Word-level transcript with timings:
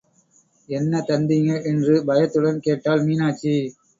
என்ன 0.69 1.03
தந்திங்க 1.07 1.65
என்று 1.65 2.05
பயத்துடன் 2.05 2.59
கேட்டாள் 2.59 3.03
மீனாட்சி. 3.03 3.55